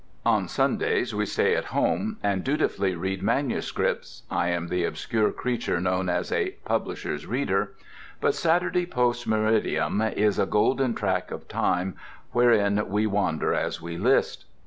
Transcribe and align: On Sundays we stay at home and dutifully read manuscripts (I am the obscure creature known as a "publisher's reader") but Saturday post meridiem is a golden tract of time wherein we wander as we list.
On 0.25 0.47
Sundays 0.47 1.13
we 1.13 1.27
stay 1.27 1.55
at 1.55 1.65
home 1.65 2.17
and 2.23 2.43
dutifully 2.43 2.95
read 2.95 3.21
manuscripts 3.21 4.23
(I 4.31 4.47
am 4.47 4.67
the 4.69 4.83
obscure 4.83 5.31
creature 5.31 5.79
known 5.79 6.09
as 6.09 6.31
a 6.31 6.55
"publisher's 6.65 7.27
reader") 7.27 7.73
but 8.19 8.33
Saturday 8.33 8.87
post 8.87 9.27
meridiem 9.27 10.01
is 10.17 10.39
a 10.39 10.47
golden 10.47 10.95
tract 10.95 11.31
of 11.31 11.47
time 11.47 11.97
wherein 12.31 12.89
we 12.89 13.05
wander 13.05 13.53
as 13.53 13.79
we 13.79 13.95
list. 13.95 14.45